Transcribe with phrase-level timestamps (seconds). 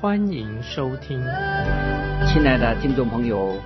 [0.00, 1.20] 欢迎收听。
[2.26, 3.60] 亲爱的听众朋友，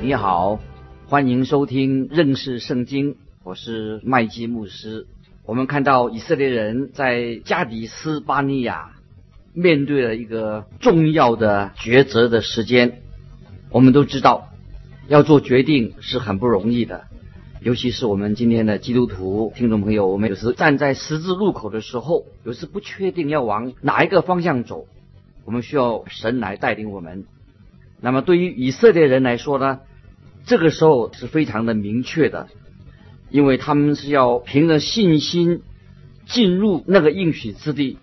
[0.00, 0.60] 你好，
[1.08, 5.08] 欢迎收听认识圣经，我是麦基牧师。
[5.44, 8.92] 我们看到以色列人在加迪斯巴尼亚
[9.54, 13.02] 面对了一个重要的抉择的时间。
[13.70, 14.50] 我们都知道，
[15.08, 17.06] 要做决定是很不容易的，
[17.60, 24.86] 尤其是我们今天的基督徒听众朋友，我们有时站在十字路口的时候，有时不确定要往哪一个方向走，
[25.44, 27.24] 我们需要神来带领我们。
[28.00, 29.80] 那么对于以色列人来说呢，
[30.46, 32.48] 这个时候是非常的明确的。
[33.30, 35.62] 因为他们是要凭着信心
[36.26, 37.96] 进入那个应许之地，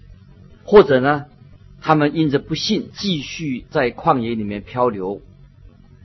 [0.63, 1.25] 或者呢，
[1.81, 5.21] 他们因着不信继续在旷野里面漂流。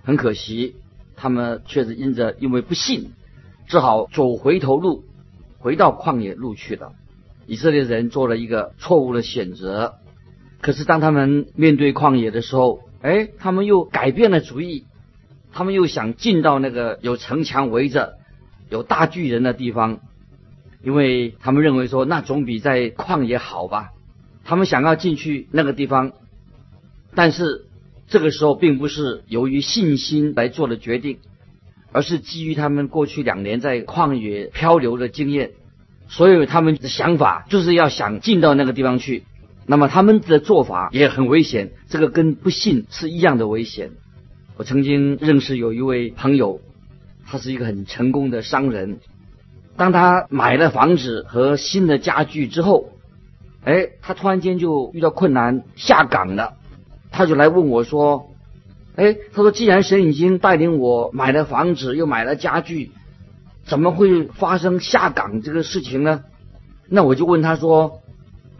[0.03, 0.77] 很可惜，
[1.17, 3.13] 他们却是因着因为不信，
[3.67, 5.05] 只好走回头路，
[5.59, 6.93] 回到旷野路去了。
[7.47, 9.95] 以色列人做了一个错误的选择。
[10.65, 14.87] 可是当他们面对旷野的时候，哎，他们又改变了主意，
[15.53, 18.15] 他们又想进到那个有城墙围着。
[18.71, 20.01] 有大巨人的地方，
[20.83, 23.91] 因为他们认为说那总比在旷野好吧。
[24.43, 26.13] 他们想要进去那个地方，
[27.15, 27.67] 但是
[28.09, 31.19] 这个时候并不是由于信心来做的决定，
[31.93, 35.51] 而是基于他们过去两年在旷野漂流的经验，
[36.09, 39.25] 所以他们的想法就是要想进到那个地方去。
[39.67, 43.91] 那么他们的做法也很危险，这个跟不信是一样的危险。
[44.57, 46.61] 我曾经认识有一位朋友。
[47.27, 48.99] 他是一个很成功的商人。
[49.79, 52.91] 当他买了房子和新的家具之后，
[53.65, 56.59] 哎，他突然间就遇到困难，下岗了。
[57.11, 58.29] 他就来问我说
[58.95, 62.91] ：“哎，他说，既然神已经带领我买了房子，又买了家具，
[63.65, 66.25] 怎么会发生下岗这个事情呢？”
[66.91, 68.03] 那我就问他说：“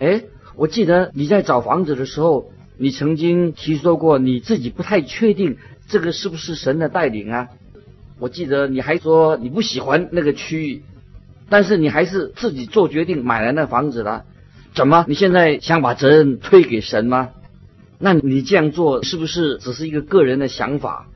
[0.01, 0.23] 哎，
[0.57, 5.57] 我记得你在找房子的时候，你曾经提说过你自己不太确定
[5.89, 7.49] 这个是不是神的带领啊？”
[8.21, 10.83] 我记得你还说你不喜欢那个区域，
[11.49, 14.25] 但是你还是自己做决定买了那房子了。
[14.75, 15.05] 怎么？
[15.09, 17.31] 你现在想把责任推给神吗？
[17.99, 21.07] 那你这样做是不是只是一个个人的想法，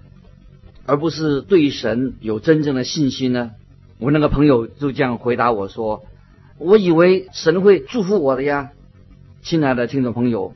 [0.87, 3.53] 而不是对神有真正的信心呢？
[3.99, 6.05] 我那个朋友就这样回答我说
[6.59, 8.71] ：“我以为神会祝福我的呀。”
[9.49, 10.53] 亲爱的听众朋友，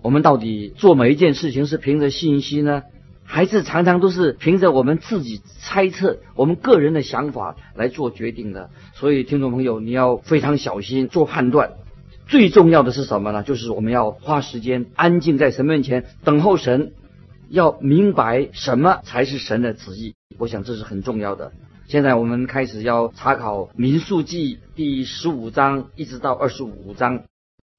[0.00, 2.82] 我们到底做每一件事情是凭着信息呢？
[3.24, 8.70] 还是常常都是凭着我们自己猜测、我们个人的想法来做决定的。
[8.94, 11.72] 所以，听众朋友，你要非常小心做判断。
[12.26, 13.42] 最重要的是什么呢？
[13.42, 16.94] 就是我们要花时间安静在神面前等候神，
[17.50, 20.14] 要明白什么才是神的旨意。
[20.38, 21.52] 我想这是很重要的。
[21.86, 27.18] 现在我们开始要查考《民数记》第十五章一直到二十五章，《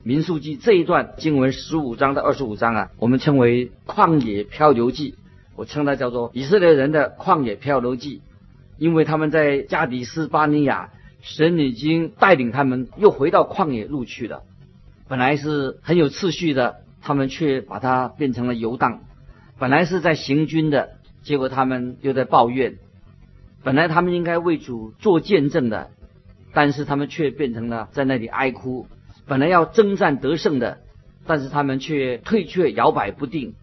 [0.06, 5.16] 民数记》这一段经文十五章到二十五章啊，我们称为旷野漂流记。
[5.56, 8.22] 我称它叫做以色列人的旷野漂流记，
[8.78, 10.90] 因为他们在加迪斯巴尼亚，
[11.22, 14.42] 神已经带领他们又回到旷野路去了。
[15.08, 19.03] 本来是很有次序的，他们却把它变成了游荡；
[19.58, 22.74] 本来是在行军的，结果他们又在抱怨；
[23.63, 25.92] 本来他们应该为主做见证的，
[26.52, 28.88] 但是他们却变成了在那里哀哭；
[29.28, 30.80] 本来要征战得胜的，
[31.26, 33.54] 但是他们却退却摇摆不定。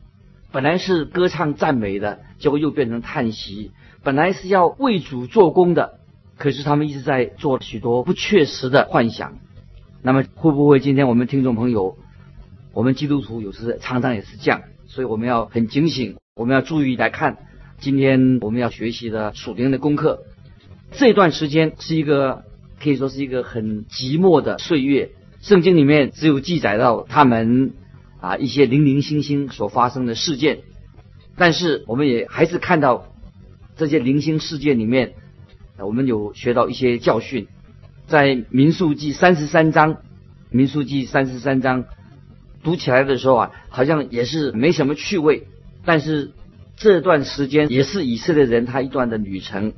[0.52, 3.70] 本来是歌唱赞美的，结果又变成叹息；
[4.02, 6.00] 本来是要为主做工的，
[6.38, 9.38] 可是他们一直在做许多不确实的幻想。
[10.02, 11.96] 那么会不会今天我们听众朋友，
[12.72, 14.62] 我们基督徒有时常常也是这样？
[14.86, 17.36] 所以我们要很警醒，我们要注意来看
[17.78, 20.24] 今天我们要学习的属灵的功课。
[20.90, 22.42] 这段时间是一个
[22.82, 27.72] 可以说是一个很寂寞的岁月，圣经里面只有记载到他们。
[28.22, 30.58] 啊，一些零零星星所发生的事件，
[31.38, 33.06] 但是我们也还是看到
[33.78, 35.14] 这些零星事件里面，
[35.78, 37.48] 我们有学到一些教训。
[38.06, 40.02] 在民数记三十三章，
[40.50, 41.86] 民数记三十三章
[42.62, 45.46] 读起来的时候啊，好像也是没什么趣味，
[45.86, 46.32] 但是
[46.76, 49.72] 这段时间也是以色列人他一段的旅程，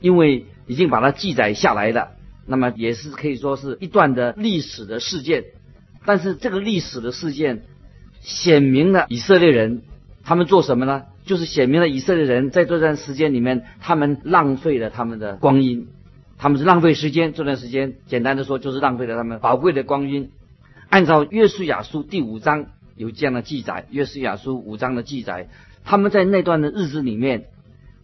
[0.00, 2.12] 因为已经把它记载下来了，
[2.46, 5.44] 那么也是可以说是一段的历史的事件。
[6.04, 7.64] 但是这个历史的事件，
[8.20, 9.82] 显明了以色列人
[10.24, 11.02] 他们做什么呢？
[11.24, 15.88] 就是显明了以色列人在这段时间里面，他们浪费了他们的光阴，
[16.38, 17.32] 他们是浪费时间。
[17.32, 20.30] 这段时间，简单的说，就是浪费了他们宝贵的光阴。
[20.88, 25.48] 按照约书亚书第五章有这样的记载，约书亚书五章的记载，
[25.84, 27.46] 他们在那段的日子里面，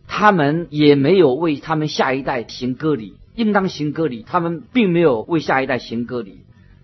[0.09, 6.41] 他们也没有为他们下一代行割礼，应当行割礼，他们并没有为下一代行割礼。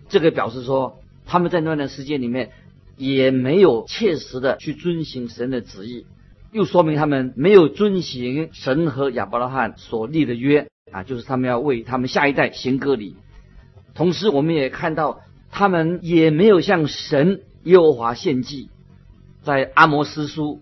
[0.09, 2.51] 这个表示说，他们在那段时间里面
[2.97, 6.05] 也没有切实的去遵行神的旨意，
[6.51, 13.15] 又说明他们没有遵行神和亚伯拉罕所立的约啊，就是他们要为他们下一代行割礼。
[13.93, 15.21] 同时，我们也看到。
[15.51, 18.69] 他们也没有向神耶和华献祭，
[19.41, 20.59] 在阿摩斯书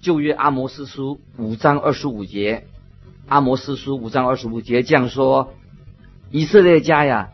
[0.00, 2.64] 旧约阿摩斯书五章二十五节，
[3.26, 5.54] 阿摩斯书五章二十五节这样说：
[6.30, 7.30] 以色列家呀，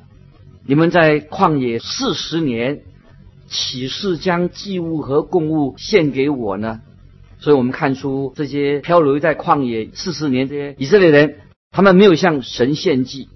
[0.65, 2.83] 你们在旷野四十年，
[3.49, 6.81] 岂是将祭物和供物献给我呢？
[7.39, 11.41] 所以我们看出这些漂流在旷野四十年这些以色列人，
[11.73, 13.29] 他们没有向神献祭。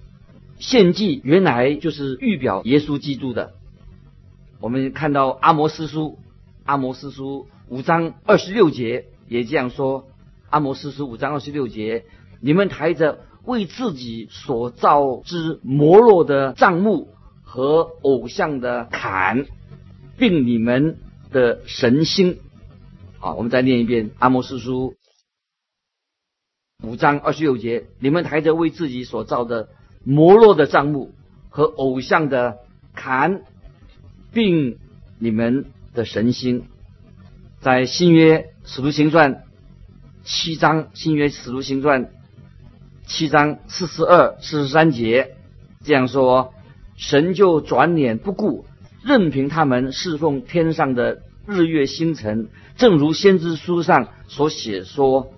[0.58, 3.54] 献祭原来就是预表耶稣基督的。
[4.60, 6.18] 我们看到阿摩斯书，
[6.64, 10.06] 阿摩斯书五章二十六节也这样说。
[10.50, 12.04] 阿摩斯书五章二十六节，
[12.44, 17.08] 你们抬着为自己所造之摩洛的帐幕
[17.42, 19.46] 和偶像的坎，
[20.18, 20.98] 并你们
[21.32, 22.38] 的神星。
[23.18, 24.94] 好，我们再念一遍阿摩斯书
[26.82, 29.70] 五章二十六节，你们抬着为自己所造的。
[30.06, 31.12] 摩洛的账目
[31.48, 32.58] 和偶像的
[32.92, 33.40] 坎，
[34.34, 34.76] 并
[35.18, 35.64] 你们
[35.94, 36.66] 的神星，
[37.60, 39.44] 在新约使徒行传
[40.22, 42.10] 七章，新约使徒行传
[43.06, 45.36] 七章四十二、四十三节
[45.84, 46.54] 这样说：
[46.96, 48.64] 神就转脸不顾，
[49.02, 55.32] 任凭他们侍奉天上的日月星辰，正如先知书上所写说：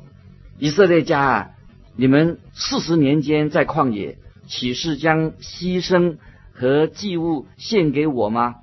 [0.58, 1.50] 以色列家啊，
[1.96, 4.18] 你们四十年间在旷野。
[4.48, 6.18] 岂是将牺牲
[6.52, 8.54] 和祭物献给我吗？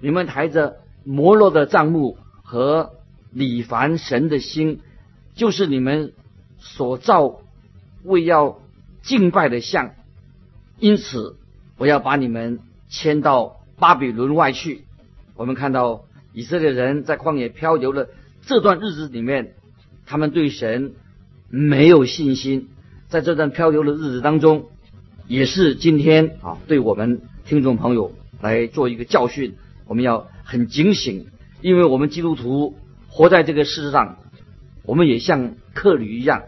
[0.00, 2.90] 你们抬着摩洛的帐幕和
[3.30, 4.80] 李凡神的心，
[5.36, 6.12] 就是你们
[6.58, 7.38] 所造
[8.04, 8.60] 为要
[9.02, 9.94] 敬拜的像。
[10.78, 11.36] 因此，
[11.76, 14.84] 我要把你们迁到巴比伦外去。
[15.34, 18.08] 我们看到以色列人在旷野漂流的
[18.42, 19.54] 这段日子里面，
[20.06, 20.94] 他们对神
[21.48, 22.68] 没有信心。
[23.08, 24.66] 在这段漂流的日子当中。
[25.30, 29.56] 也是今天啊，对我们听众朋友来做一个教训，
[29.86, 31.26] 我们要很警醒，
[31.60, 32.78] 因为我们基督徒
[33.08, 34.16] 活在这个世上，
[34.84, 36.44] 我们也像客旅一样，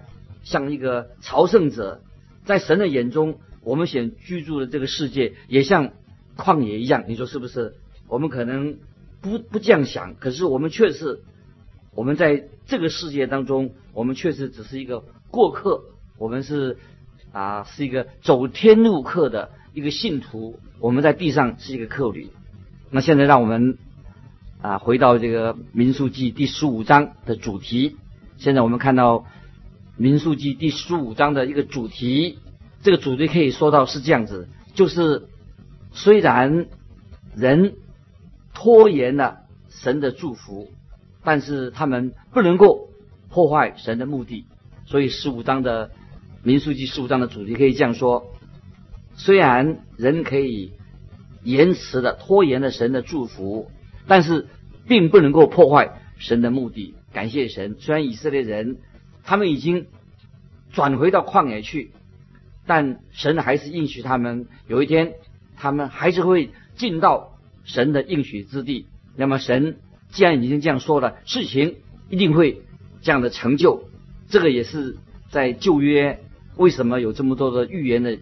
[0.50, 2.02] 像一个朝圣者，
[2.44, 5.92] 在神的眼中，我们想居住的这个世界也像
[6.36, 7.74] 旷野一样，你说是不是？
[8.08, 8.78] 我们可能
[9.20, 11.20] 不不这样想，可是我们确实，
[11.94, 15.84] 我们在这个世界当中，我们确实只是一个过客，
[16.18, 16.76] 我们是。
[17.32, 22.28] 啊，是一个走天路客的一个信徒，我们在地上是一个客旅。
[22.90, 23.78] 那现在让我们
[24.60, 27.96] 啊回到这个民数记第十五章的主题。
[28.36, 29.26] 现在我们看到
[30.00, 32.38] 民数记第十五章的一个主题，
[32.82, 35.28] 这个主题可以说到是这样子：就是
[35.92, 36.68] 虽然
[37.36, 37.74] 人
[38.54, 40.70] 拖延了神的祝福，
[41.22, 42.88] 但是他们不能够
[43.28, 44.46] 破坏神的目的。
[44.86, 45.90] 所以十五章的。
[46.42, 48.32] 民数记十五章的主题可以这样说：
[49.14, 50.72] 虽然人可以
[51.44, 53.70] 延迟的拖延了神的祝福，
[54.06, 54.48] 但是
[54.88, 56.94] 并不能够破坏神的目的。
[57.12, 58.78] 感谢神，虽然以色列人
[59.24, 59.86] 他们已经
[60.72, 61.92] 转回到旷野去，
[62.66, 65.14] 但神还是应许他们，有一天
[65.56, 68.86] 他们还是会进到神的应许之地。
[69.16, 69.78] 那么神
[70.10, 71.76] 既然已经这样说了，事情
[72.08, 72.62] 一定会
[73.02, 73.88] 这样的成就。
[74.28, 74.96] 这个也是
[75.30, 76.20] 在旧约。
[76.56, 78.18] 为什么有这么多的预言的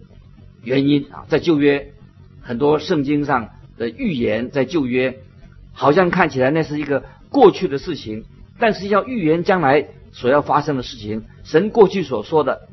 [0.62, 1.26] 原因啊？
[1.28, 1.93] 在旧约
[2.40, 5.19] 很多圣经上的预言，在旧约
[5.73, 8.26] 好像看起来那是一个过去的事情，
[8.61, 11.26] 但是要预言将来所要发生的事情。
[11.44, 12.68] 神过去所说的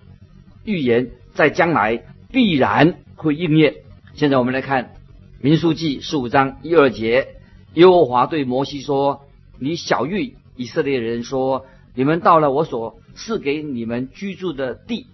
[0.63, 3.75] 预言，在将来必然会应验。
[4.15, 4.95] 现在我们来看
[5.39, 7.35] 民书记十五章一二节，
[7.75, 9.21] 耶和华对摩西说
[9.61, 15.05] ：“你小谕以色列人说，你们到了我所赐给你们居住的地。”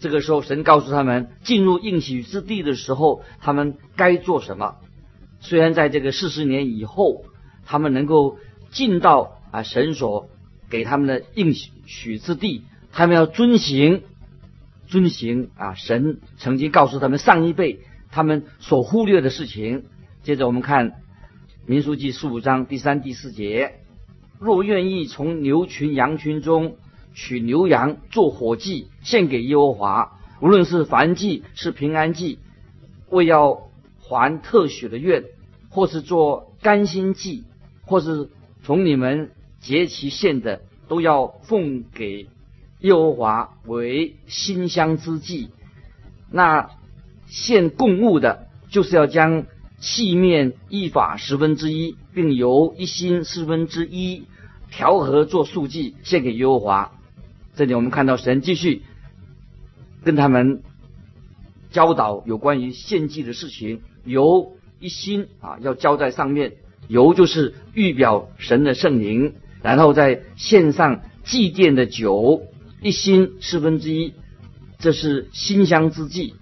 [0.00, 4.74] 这个时候，神告诉他们，进入应许之地的时候，他们该做什么。
[5.38, 7.24] 虽然在这个四十年以后，
[7.64, 8.38] 他们能够
[8.72, 10.28] 进到啊神所
[10.74, 14.02] 给他们的应许之地，他们要遵行，
[14.88, 17.78] 遵行啊神曾经告诉他们上一辈
[18.10, 19.84] 他们所忽略的事情。
[20.24, 20.94] 接着我们看
[21.64, 23.74] 民书记十五章第三、第四节，
[24.40, 26.74] 若愿意从牛群羊群中
[27.14, 32.40] 取牛羊做火祭献给耶和华，无论是燔祭是平安祭，
[33.10, 33.68] 为要
[34.00, 35.22] 还特许的愿，
[35.68, 37.44] 或是做甘心祭，
[37.82, 38.28] 或是
[38.64, 39.30] 从你们
[39.64, 42.28] 节期献的，都要奉给
[42.80, 45.48] 耶和华为馨香之祭。
[46.30, 46.70] 那
[47.26, 49.46] 献供物的，就是要将
[49.78, 54.24] 器面一法十分之一，并由一心四分之一
[54.70, 56.92] 调和做素祭献给耶和华。
[57.56, 58.82] 这里我们看到神继续
[60.04, 60.62] 跟他们
[61.70, 66.56] 教导有关于献祭的事情，油一心啊要浇在上面，
[66.88, 72.42] 油就是预表神的圣灵，然后在献上祭奠的酒
[72.82, 74.12] 一心四分之一，
[74.78, 76.34] 这是馨香之祭。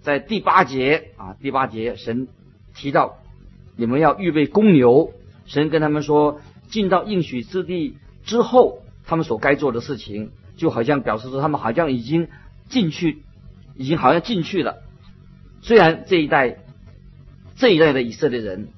[0.00, 2.26] 在第八节啊，第八节神
[2.74, 3.18] 提到
[3.76, 5.12] 你们要预备公牛，
[5.44, 8.80] 神跟他们说，进到应许之地之后。
[9.10, 12.28] 他们所该做的事情，就好像表示说，他们好像已经
[12.68, 13.22] 进去，
[13.74, 14.82] 已经好像进去了。
[15.62, 16.58] 虽然这一代
[17.56, 18.68] 这一代的以色列人，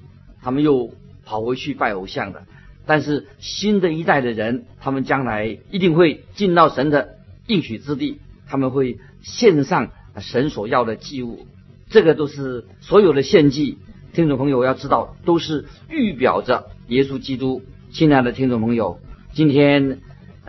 [0.41, 2.45] 他们又跑回去拜偶像的，
[2.87, 8.19] 但是新的一代的人，他们将来一定会进到神的应许之地，
[8.49, 11.47] 他们会献上神所要的祭物。
[11.89, 13.79] 这个都是所有的献祭，
[14.13, 17.63] 听众朋友要知道，都是预表着耶稣基督。
[17.93, 19.01] 亲爱的听众朋友，
[19.33, 19.99] 今天。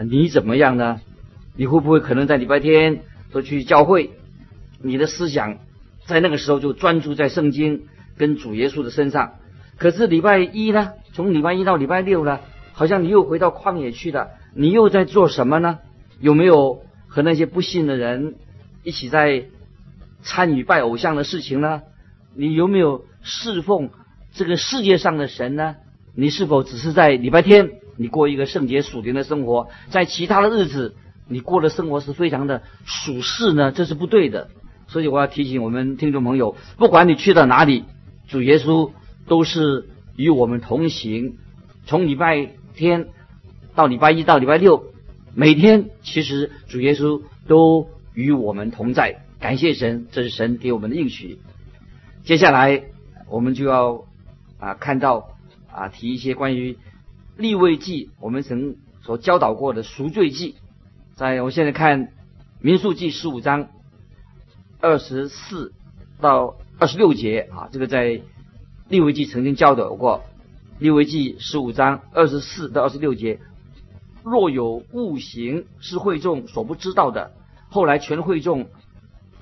[0.03, 0.99] 你怎么样呢？
[1.55, 4.09] 你会不会可能在礼拜天都去教会？
[4.81, 5.59] 你的思想
[6.07, 7.83] 在那个时候就专注在圣经
[8.17, 9.33] 跟主耶稣的身上。
[9.77, 10.93] 可是礼拜一呢？
[11.13, 12.39] 从礼拜一到礼拜六呢？
[12.73, 14.29] 好像你又回到旷野去了。
[14.53, 15.79] 你又在做什么呢？
[16.19, 18.35] 有没有和那些不信的人
[18.83, 19.45] 一起在
[20.23, 21.81] 参与拜偶像的事情呢？
[22.33, 23.89] 你有没有侍奉
[24.33, 25.75] 这个世界上的神呢？
[26.15, 27.71] 你是否只是在礼拜天？
[27.97, 30.95] 你过一个圣洁属灵的生活，在其他的日子，
[31.27, 33.71] 你过的生活是非常的属世呢？
[33.71, 34.49] 这是不对的。
[34.87, 37.83] 所以我要提醒我们听众朋友，不管你去到哪里，
[38.27, 38.91] 主耶稣
[39.27, 41.37] 都是与我们同行。
[41.85, 43.09] 从礼拜天
[43.75, 44.85] 到礼拜一到礼拜六，
[45.33, 49.25] 每天其实主耶稣都与我们同在。
[49.39, 51.39] 感谢神，这是神给我们的应许。
[52.23, 52.83] 接下来
[53.27, 54.05] 我们就要
[54.59, 55.37] 啊看到
[55.71, 56.77] 啊提一些关于。
[57.37, 60.55] 立位记，我们曾所教导过的赎罪记，
[61.15, 62.09] 在我现在看
[62.59, 63.69] 民数记十五章
[64.79, 65.73] 二十四
[66.19, 68.21] 到二十六节啊，这个在
[68.91, 70.25] 立位记曾经教导过。
[70.77, 73.39] 立位记十五章二十四到二十六节，
[74.21, 77.31] 若有误行是会众所不知道的，
[77.69, 78.67] 后来全会众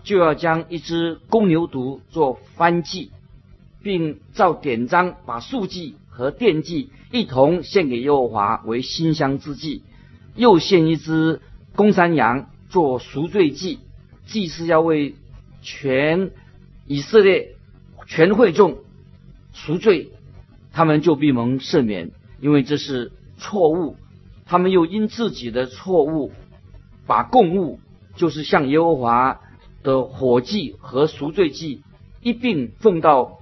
[0.03, 3.10] 就要将一只公牛犊做翻祭，
[3.82, 5.96] 并照典章把素祭。
[6.10, 9.84] 和奠祭一同献给耶和华为馨香之祭，
[10.36, 11.39] 又献一只
[11.77, 13.79] 公山羊做赎罪祭。
[14.25, 15.15] 祭司要为
[15.62, 16.32] 全
[16.86, 17.56] 以色列
[18.06, 18.79] 全会众
[19.66, 20.12] 赎罪，
[20.72, 23.98] 他们就必蒙赦免，因为这是错误。
[24.46, 26.32] 他们又因自己的错误，
[27.06, 27.80] 把供物，
[28.16, 29.42] 就是向耶和华
[29.84, 31.82] 的火祭和赎罪祭
[32.22, 33.39] 一并奉到。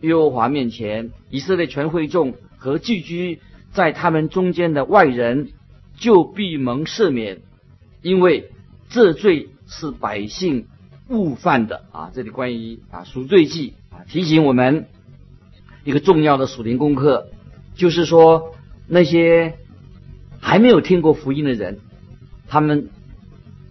[0.00, 3.40] 耶和华面前，以色列全会众和寄居
[3.72, 5.50] 在他们中间的外人，
[5.96, 7.40] 就必蒙赦免，
[8.02, 8.50] 因为
[8.90, 10.66] 这罪是百姓
[11.08, 12.10] 误犯的啊！
[12.14, 14.86] 这里关于啊赎罪记啊，提醒我们
[15.84, 17.28] 一个重要的属灵功课，
[17.74, 18.54] 就是说
[18.86, 19.54] 那些
[20.40, 21.78] 还没有听过福音的人，
[22.48, 22.90] 他们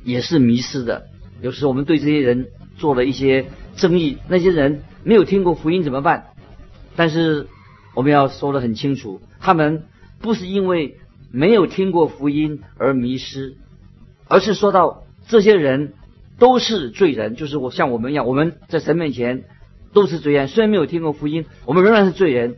[0.04, 1.08] 也是迷失的。
[1.42, 2.48] 有时我们对这些人
[2.78, 3.46] 做了一些
[3.76, 4.84] 争议，那些人。
[5.04, 6.32] 没有听过福音怎么办？
[6.98, 7.48] 但是
[7.96, 9.84] 我们要说的很清楚，他们
[10.20, 10.98] 不是因为
[11.32, 13.56] 没有听过福音而迷失，
[14.28, 15.94] 而是说到这些人
[16.40, 19.46] 都是罪人，就是我像我们一样，我们在神面前
[19.98, 20.48] 都是罪人。
[20.48, 22.58] 虽然没有听过福音，我们仍然是罪人，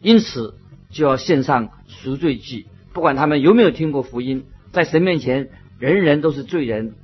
[0.00, 0.54] 因此
[0.90, 2.64] 就要献上赎罪祭。
[2.94, 6.94] 不管他们有没有听过福音，在神面前人人都是罪人。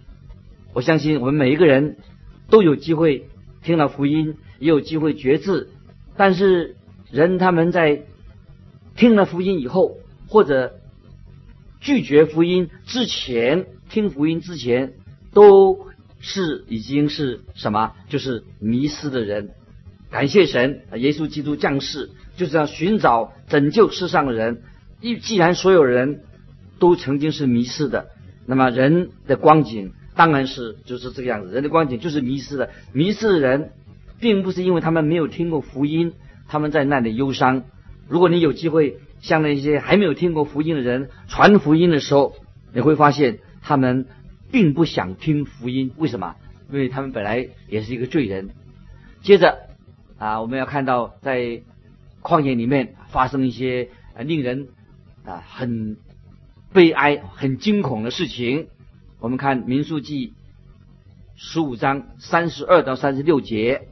[0.72, 1.98] 我相信我们每一个人
[2.48, 3.26] 都有机会
[3.62, 4.36] 听到福音。
[4.60, 5.68] 也有机会觉知，
[6.16, 6.76] 但是
[7.10, 8.04] 人他们在
[8.96, 9.98] 听了福音以后，
[10.28, 10.76] 或者
[11.80, 14.94] 拒绝福音之前，听福音之前，
[15.32, 15.88] 都
[16.20, 17.92] 是已经是什么？
[18.08, 19.50] 就是迷失的人。
[20.14, 24.62] 感谢神，耶稣基督降世就是要寻找拯救世上的人。
[25.00, 26.20] 一既然所有人
[26.78, 28.06] 都曾经是迷失的，
[28.46, 31.52] 那么人的光景当然是就是这个样子。
[31.52, 33.72] 人的光景就是迷失的，迷失的人。
[34.20, 36.12] 并不是因为他们没有听过福音，
[36.46, 37.64] 他们在那里忧伤。
[38.08, 42.36] 如果你有机会向那些还没有听过福音的人传福音的时候，
[42.72, 44.06] 你会发现他们
[44.52, 45.90] 并不想听福音。
[45.96, 46.36] 为什么？
[46.72, 48.50] 因为他们本来也是一个罪人。
[49.22, 49.58] 接着
[50.18, 51.62] 啊，我们要看到在
[52.22, 54.68] 旷野里面发生一些令人
[55.24, 55.96] 啊很
[56.72, 58.68] 悲哀、很惊恐的事情。
[59.20, 60.32] 我们看民数记
[61.36, 63.88] 十五章三十二到三十六节，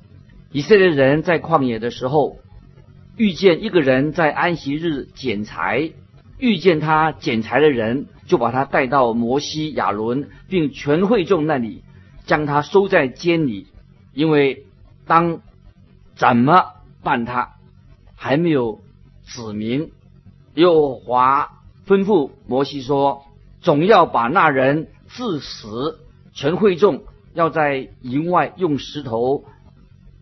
[0.51, 2.39] 以色列人在旷野的时候。
[3.15, 5.93] 遇见一个人在安息日捡柴，
[6.39, 11.83] 遇见他捡柴的人，就把他带到摩西、亚伦并全会众那里，
[12.25, 13.67] 将他收在监里，
[14.15, 14.65] 因为
[15.07, 15.43] 当
[16.15, 17.55] 怎么办他
[18.17, 18.81] 还没有
[19.25, 19.91] 指明。
[20.55, 23.25] 又华吩咐摩西说
[23.63, 26.01] ：“总要把那人致死，
[26.33, 27.05] 全会众
[27.35, 29.45] 要在营外用石头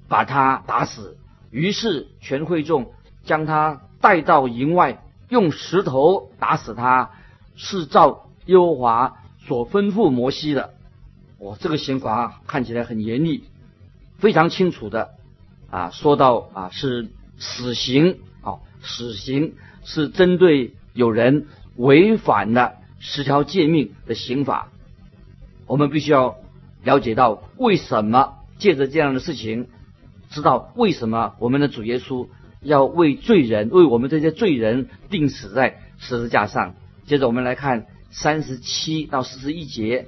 [0.08, 1.16] 把他打死。”
[1.50, 2.92] 于是全会众
[3.24, 7.10] 将他带到营外，用石头打死他，
[7.56, 9.16] 是照耶和华
[9.46, 10.74] 所吩咐摩西的。
[11.38, 13.42] 我这个刑罚看起来很严厉，
[14.18, 15.14] 非常清楚的
[15.70, 17.08] 啊，说到啊是
[17.38, 21.46] 死刑啊，死刑是针对有人
[21.76, 24.68] 违反了十条诫命的刑法。
[25.66, 26.36] 我们必须要
[26.82, 29.68] 了解到为什么借着这样的事情。
[30.30, 32.28] 知道为什么我们的主耶稣
[32.62, 36.74] 要为罪人为我们这些罪人定死在十字架上？
[37.04, 40.06] 接着我们来看三十七到四十一节，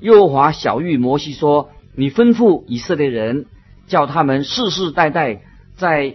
[0.00, 3.46] 耶和华小玉摩西说：“你吩咐以色列人，
[3.86, 5.42] 叫他们世世代代
[5.76, 6.14] 在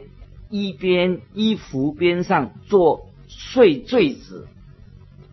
[0.49, 4.47] 一边衣服边上做穗坠子，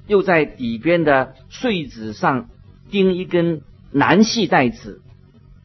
[0.06, 2.48] 又在底边的碎子上
[2.90, 5.00] 钉一根男系带子，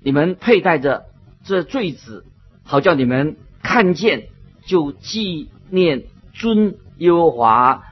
[0.01, 1.05] 你们佩戴着
[1.43, 2.25] 这坠子。”
[2.63, 4.27] 好叫你们看见
[4.65, 7.83] 就纪念尊耶和华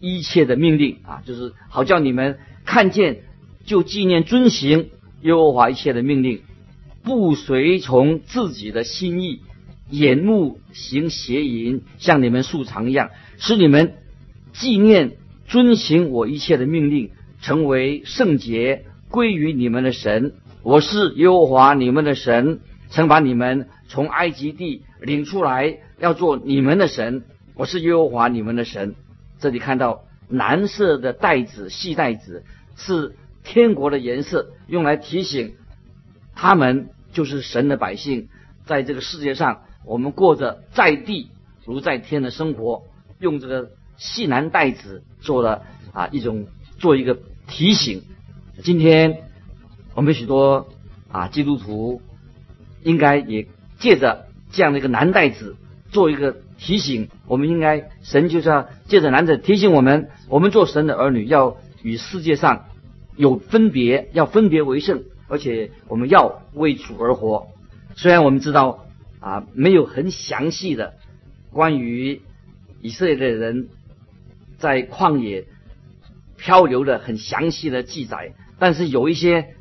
[0.00, 3.22] 一切的命令啊，就是好叫你们看见
[3.64, 6.42] 就纪念遵行耶和华一切的命令，
[7.04, 9.42] 不随从自己的心意，
[9.90, 13.94] 眼目行邪淫，像你们素常一样，使你们
[14.52, 20.32] 纪念遵行我一切的命令，成为圣洁，归于你们的神。
[20.62, 22.60] 我是耶和华你们的神。
[22.90, 27.24] 曾把你们从埃及地领出来，要做你们的神。
[27.54, 28.94] 我是耶和华你们的神。
[29.40, 32.44] 这里看到蓝色的带子，细带子
[32.76, 35.54] 是天国的颜色，用来提醒
[36.36, 38.28] 他们就是神的百姓。
[38.66, 41.30] 在这个世界上，我们过着在地
[41.64, 42.82] 如在天的生活，
[43.18, 45.62] 用这个细蓝带子做了
[45.94, 46.46] 啊一种
[46.78, 48.02] 做一个提醒。
[48.62, 49.22] 今天
[49.94, 50.68] 我们许多
[51.10, 52.02] 啊基督徒。
[52.86, 53.46] 应该也
[53.78, 55.56] 借着这样的一个男带子
[55.90, 62.66] 做一个提醒，我们应该神就是要借着男子提醒我们，我们做神的儿女要与世界上
[63.16, 67.48] 有分别，要分别为圣，而且我们要为主而活。
[67.94, 68.86] 虽然我们知道
[69.20, 70.94] 啊，没有很详细的
[71.50, 72.22] 关于
[72.80, 73.68] 以色列的人
[74.58, 75.46] 在旷野
[76.36, 79.54] 漂流的很详细的记载，但是有一些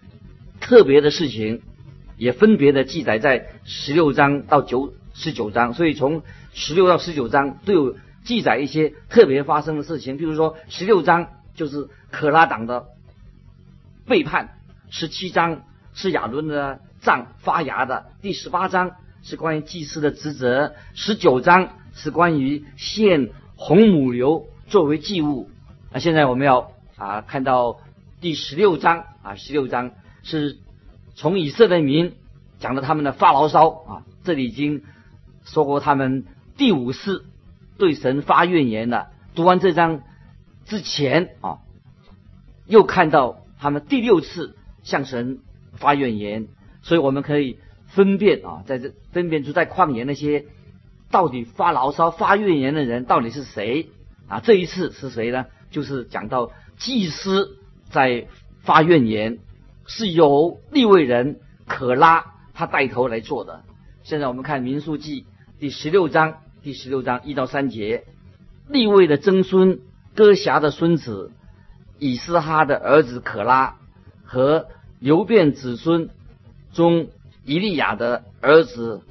[0.60, 1.62] 特别的事情。
[2.16, 6.22] 也分别的记载在十六章到九十九章，所以从
[6.54, 10.16] 十六到十九章都有记载一些特别发生的事情。
[10.16, 12.86] 比如说，十六章就是可拉党的
[14.06, 14.60] 背叛，
[14.96, 15.64] 十七章
[15.96, 18.92] 是亚伦的杖发芽的，第十八章
[19.24, 25.50] 是关于祭司的职责，十九章是关于献红母牛作为祭物。
[25.92, 27.80] 那现在我们要啊看到
[28.22, 30.60] 第十六章啊，十六章是。
[31.16, 32.16] 从以色列民
[32.60, 34.84] 讲到他们的发牢骚啊，这里已经
[35.44, 36.26] 说过他们
[36.58, 37.26] 第五次
[37.78, 39.10] 对神发怨言了。
[39.36, 40.02] 读完这章
[40.66, 41.60] 之前啊，
[42.66, 45.40] 又看到他们第六次向神
[45.74, 46.48] 发怨言，
[46.84, 50.46] 所以我们可以分辨啊，在这分辨出在旷野那些
[51.10, 53.90] 到底发牢骚、发怨言的人到底是谁
[54.28, 54.40] 啊？
[54.40, 55.48] 这一次是谁呢？
[55.72, 57.58] 就是讲到祭司
[57.90, 58.28] 在
[58.62, 59.40] 发怨言。
[59.86, 63.64] 是由利未人可拉他带头来做的。
[64.04, 65.26] 现在我们看民数记
[65.60, 68.06] 第十六章，第十六章一到三节，
[68.70, 69.82] 利未的曾孙
[70.16, 71.34] 哥辖的孙子
[72.00, 73.76] 以斯哈的儿子可拉
[74.34, 74.66] 和
[75.00, 76.10] 流变子孙
[76.74, 77.10] 中
[77.46, 79.02] 以利亚的儿子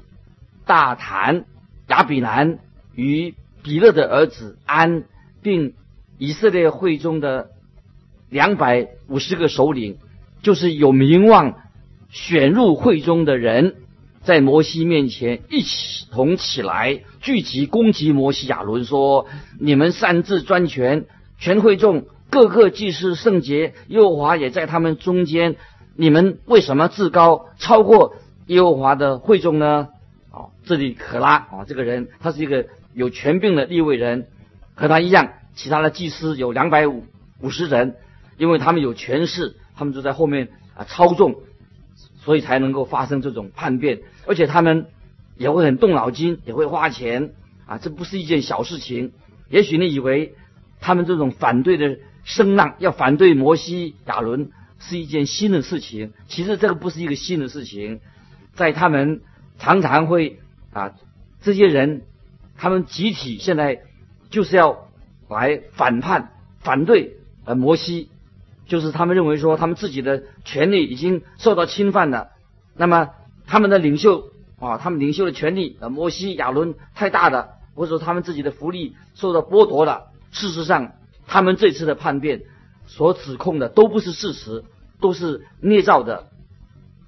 [0.65, 1.45] 大坦
[1.87, 2.59] 亚比兰
[2.93, 3.33] 与
[3.63, 5.05] 比勒的儿子安，
[5.41, 5.75] 并
[6.17, 7.51] 以色列会中的
[8.29, 9.97] 两百五十个首领。
[10.41, 11.55] 就是有名望
[12.09, 13.75] 选入会中的人，
[14.23, 21.05] 在摩西面前一起同起来，聚集攻击摩西亚伦，说：“你们擅自专权，
[21.39, 25.55] 全会众各个祭司圣洁，耶和华也在他们中间。
[25.95, 28.15] 你们为什么自高超过
[28.47, 29.89] 耶和华的会众呢？”
[30.33, 32.65] 哦，这里可拉啊，这个人他是一个
[32.95, 34.25] 有权柄的立位人，
[34.73, 37.03] 和他一样，其他的祭司有两百五
[37.39, 37.97] 五十人，
[38.37, 41.35] 因为他们有权势，他们就在后面啊操纵，
[42.23, 43.99] 所以才能够发生这种叛变。
[44.25, 44.87] 而且他们
[45.37, 47.35] 也会很动脑筋，也会花钱
[47.67, 49.11] 啊，这不是一件小事情。
[49.49, 50.33] 也许你以为
[50.79, 57.99] 他们这种反对的声浪，要反对摩西、亚伦是一件新的事情，其实这个不是一个新的事情。
[58.53, 59.21] 在他们
[59.59, 60.39] 常常会
[60.71, 60.93] 啊，
[61.41, 62.03] 这些人
[62.57, 63.81] 他们集体现在
[64.29, 64.87] 就是要
[65.29, 68.09] 来反叛、反对呃摩西，
[68.65, 72.29] 就是他们认为说他们自己的权利已经受到侵犯了，
[72.75, 73.09] 那么。
[73.45, 80.13] 他们的领袖啊，他们领袖的权利呃，摩西、亚伦太大了，或者说他们自己的福利受到剥夺了。
[80.31, 80.93] 事实上，
[81.33, 82.43] 他们这次的叛变
[82.85, 84.63] 所指控的都不是事实，
[85.01, 86.27] 都是捏造的。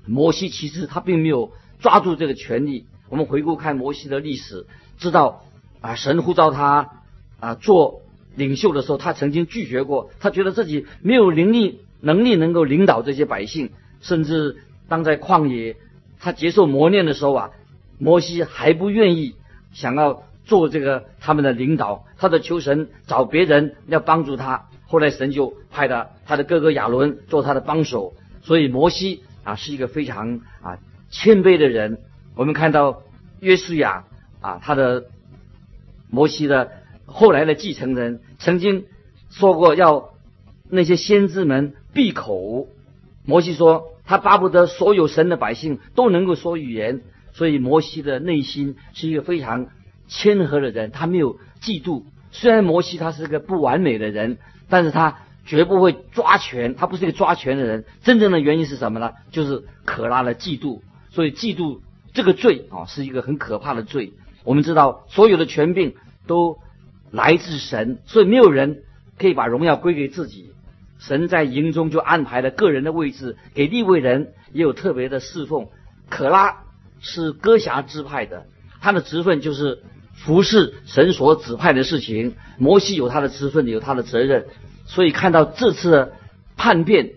[0.07, 2.87] 摩西其实他并没有抓住这个权利。
[3.07, 4.65] 我们回顾看摩西的历史，
[4.97, 5.45] 知道
[5.79, 7.03] 啊，神呼召他
[7.39, 8.01] 啊做
[8.35, 14.57] 领袖的时候，他曾经拒绝过，他觉得自己没有能力能力能够领导这些百姓，甚至
[14.89, 15.77] 当在旷野。
[16.19, 17.51] 他接受磨练的时候啊，
[17.99, 19.35] 摩西还不愿意
[19.71, 24.69] 想要做这个他们的领导，他的求神找别人要帮助他。
[24.85, 30.77] 后来神就派了他的哥哥亚伦做他的帮手，所以摩西啊是一个非常啊
[31.09, 31.99] 谦卑的人。
[32.35, 33.01] 我们看到
[33.39, 34.05] 约书亚
[34.39, 35.05] 啊，他的
[36.09, 36.71] 摩西的
[37.05, 38.85] 后来的继承人曾经
[39.29, 40.11] 说过要
[40.69, 42.67] 那些先知们闭口。
[43.25, 43.91] 摩西说。
[44.07, 47.01] 他巴不得所有神的百姓都能够说语言，
[47.33, 49.65] 所以摩西的内心是一个非常
[50.07, 52.03] 谦和的人，他没有嫉妒。
[52.31, 54.37] 虽然摩西他是个不完美的人，
[54.69, 57.85] 但是他绝不会抓权，他不是一个抓权的人。
[58.03, 59.13] 真正的原因是什么呢？
[59.31, 60.81] 就是可拉的嫉妒。
[61.11, 61.79] 所以嫉妒
[62.13, 64.13] 这个罪啊，是一个很可怕的罪。
[64.43, 65.95] 我们知道所有的权柄
[66.27, 66.57] 都
[67.11, 68.83] 来自神，所以没有人
[69.17, 70.51] 可以把荣耀归给自己。
[70.99, 75.67] 神在营中就安排了个人的位置，给立位人也有特别的侍奉。
[76.09, 76.63] 可拉
[76.99, 78.45] 是哥辖支派的，
[78.81, 79.83] 他的职分就是
[80.15, 82.33] 服侍神所指派的事情。
[82.57, 84.45] 摩西有他的职分，有他的责任，
[84.85, 86.13] 所以看到这次的
[86.57, 87.11] 叛变，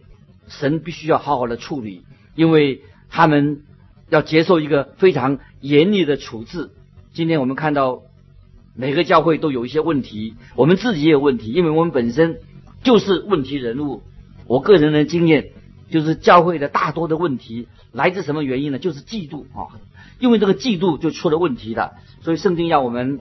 [0.49, 2.03] 神必须要好好的处理，
[2.35, 3.63] 因为他们
[4.11, 6.71] 要接受一个非常严厉的处置。
[7.13, 8.03] 今天我们看到
[8.75, 12.41] 每个教会都有一些问题，我们自己也有问题，因为我们本身。
[12.81, 14.05] 就是问题人物。
[14.47, 15.51] 我个人的经验
[15.91, 18.79] 就是，教会的大多的问题来自什么原因呢？
[18.79, 19.69] 就是嫉妒啊！
[20.19, 21.93] 因为这个嫉妒就出了问题了。
[22.21, 23.21] 所以圣经要我们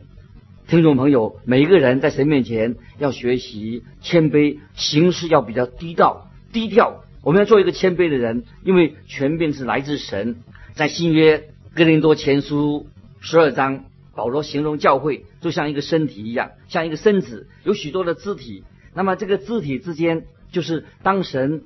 [0.67, 7.03] 听众朋友每一个人在神面前要学习谦卑，行事要比较低调低调。
[7.23, 10.37] 我们要做一个谦卑的人，因为权柄是来自神。
[10.75, 12.87] 在新约哥林多前书
[13.19, 18.63] 十二章，保罗形容教会就像一个身体一样，像一个身子，有许多的肢体。
[18.93, 21.63] 那么这个肢体之间，就是当神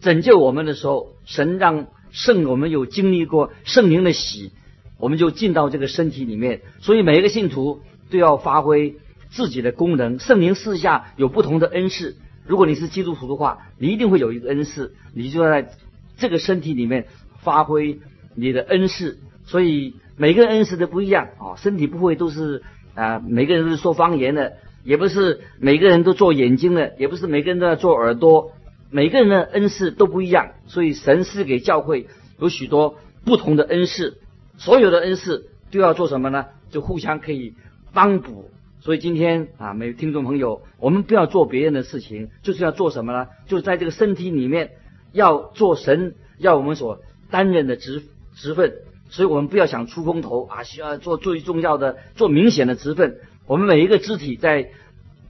[0.00, 4.52] 拯救我们的时候，神让圣我们有经历过圣灵的喜，
[4.98, 6.60] 我们就进到这个身体里面。
[6.80, 7.80] 所以每一个信徒
[8.10, 8.96] 都要发挥
[9.30, 10.18] 自己的功能。
[10.18, 12.16] 圣灵四下有不同的恩赐。
[12.46, 15.70] 如果你是基督徒的话，你一定会有一个恩赐，你就在
[16.16, 17.06] 这个身体里面
[17.42, 17.98] 发挥
[18.34, 19.18] 你的恩赐。
[19.46, 22.62] 所以每个恩赐都不一样啊，身体不会都是
[22.94, 24.54] 啊，每个人都是说方言的。
[24.84, 28.52] 也不是每个人都做眼睛的，也不是每个人都要做耳朵，
[28.90, 32.06] 每个人的恩赐都不一样，所以神赐给教会
[32.38, 34.18] 有许多不同的恩赐，
[34.56, 36.46] 所有的恩赐都要做什么呢？
[36.70, 37.54] 就互相可以
[37.92, 38.50] 帮补。
[38.80, 43.26] 所以今天啊，每听众朋友，我们不要做别人的事情，就是要做什么呢？
[43.46, 44.70] 就在这个身体里面
[45.12, 48.04] 要做神要我们所担任的职
[48.36, 48.72] 职分，
[49.10, 53.18] 所以我们不要想出风头啊，需要做最重要的、做明显的职分。
[53.46, 54.70] 我们每一个肢体在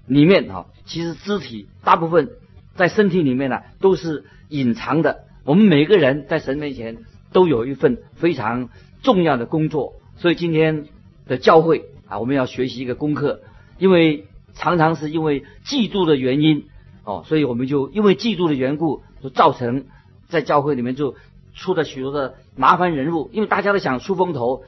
[0.07, 2.31] 里面啊，其实肢体大部分
[2.79, 5.25] 在身体里面呢都是隐藏的。
[5.45, 6.97] 我们每个人在神面前
[7.33, 8.71] 都有一份非常
[9.03, 9.93] 重要的工作。
[10.17, 10.87] 所以今天
[11.27, 13.43] 的教会啊，我们要学习一个功课，
[13.79, 16.64] 因为常常是因为嫉妒的原因
[17.05, 19.85] 哦，所以我们就因为嫉妒的缘故，就造成
[20.29, 21.17] 在教会里面就
[21.55, 24.62] 出了许多的麻烦人物，因为大家都想出风头。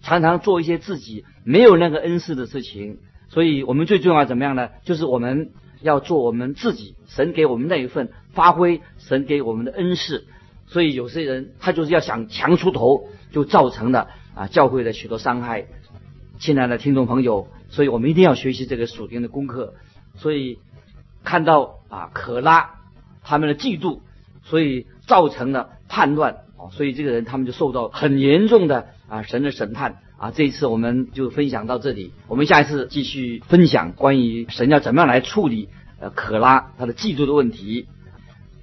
[0.00, 4.68] 常常做一些自己没有那个恩赐的事情，所以我们最重要怎么样呢？
[4.84, 10.26] 就是我们要做我们自己神给我们那一份，发挥神给我们的恩赐。
[10.66, 15.66] 所以有些人他就是要想强出头，就造成了啊教会的许多伤害。
[16.38, 19.74] 亲爱的听众朋友，所以我们一定要学习这个属灵的功课。
[20.16, 20.58] 所以
[21.24, 22.80] 看到啊可拉
[23.22, 24.00] 他们的嫉妒，
[24.42, 30.30] 所以造成了叛乱哦，所以这个人他们就受到很严重的啊神的审判啊。
[30.30, 37.86] 这一次我们就分享到这里，我们下一次继续分享关于神要怎么样来处理呃可拉他的嫉妒的问题。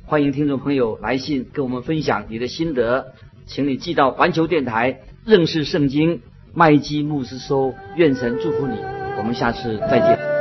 [0.06, 3.14] 欢迎听众朋友来信跟我们分享你的心得，
[3.48, 6.22] 请你寄到环球电台认识圣经
[6.54, 8.78] 麦基牧师收，愿神祝福你，
[9.18, 10.35] 我们下次再见。